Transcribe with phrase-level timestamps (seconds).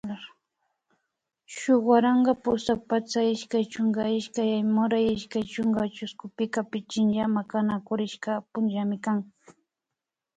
[1.55, 9.17] Shuk waranka pusak patsak ishkay chunka ishkay Aymuray ishkay chunka chushkupika Pichincha Makanakurishka punllami kan